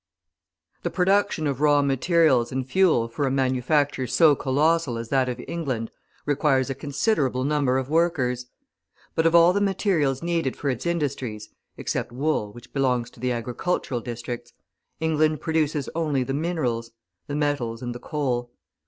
The 0.81 0.89
production 0.89 1.45
of 1.45 1.61
raw 1.61 1.83
materials 1.83 2.51
and 2.51 2.67
fuel 2.67 3.07
for 3.07 3.27
a 3.27 3.29
manufacture 3.29 4.07
so 4.07 4.35
colossal 4.35 4.97
as 4.97 5.09
that 5.09 5.29
of 5.29 5.39
England 5.47 5.91
requires 6.25 6.71
a 6.71 6.73
considerable 6.73 7.43
number 7.43 7.77
of 7.77 7.87
workers. 7.87 8.47
But 9.13 9.27
of 9.27 9.35
all 9.35 9.53
the 9.53 9.61
materials 9.61 10.23
needed 10.23 10.55
for 10.57 10.71
its 10.71 10.87
industries 10.87 11.49
(except 11.77 12.11
wool, 12.11 12.51
which 12.51 12.73
belongs 12.73 13.11
to 13.11 13.19
the 13.19 13.31
agricultural 13.31 14.01
districts), 14.01 14.53
England 14.99 15.39
produces 15.39 15.87
only 15.93 16.23
the 16.23 16.33
minerals: 16.33 16.89
the 17.27 17.35
metals 17.35 17.83
and 17.83 17.93
the 17.93 17.99
coal. 17.99 18.49